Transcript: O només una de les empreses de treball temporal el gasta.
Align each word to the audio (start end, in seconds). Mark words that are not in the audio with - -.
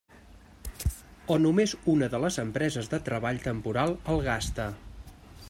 O 1.35 1.37
només 1.43 1.75
una 1.93 2.09
de 2.15 2.23
les 2.25 2.39
empreses 2.45 2.91
de 2.95 3.01
treball 3.11 3.43
temporal 3.45 3.95
el 4.15 4.27
gasta. 4.31 4.69